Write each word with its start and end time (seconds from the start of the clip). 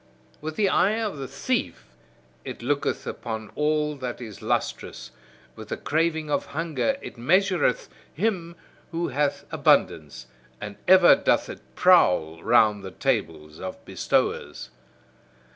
With 0.41 0.55
the 0.55 0.67
eye 0.67 0.97
of 0.99 1.17
the 1.17 1.27
thief 1.27 1.85
it 2.43 2.63
looketh 2.63 3.05
upon 3.05 3.51
all 3.53 3.95
that 3.97 4.19
is 4.19 4.41
lustrous; 4.41 5.11
with 5.55 5.67
the 5.69 5.77
craving 5.77 6.31
of 6.31 6.47
hunger 6.57 6.97
it 7.03 7.19
measureth 7.19 7.87
him 8.11 8.55
who 8.89 9.09
hath 9.09 9.45
abundance; 9.51 10.25
and 10.59 10.75
ever 10.87 11.15
doth 11.15 11.49
it 11.49 11.61
prowl 11.75 12.41
round 12.43 12.81
the 12.83 12.89
tables 12.89 13.59
of 13.59 13.85
bestowers. 13.85 14.71